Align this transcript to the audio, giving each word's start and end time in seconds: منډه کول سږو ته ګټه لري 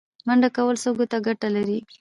منډه 0.27 0.49
کول 0.55 0.75
سږو 0.83 1.05
ته 1.11 1.17
ګټه 1.27 1.47
لري 1.55 1.79